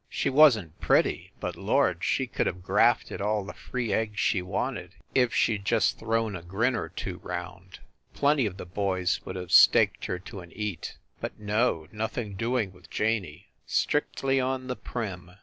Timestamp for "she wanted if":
4.19-5.31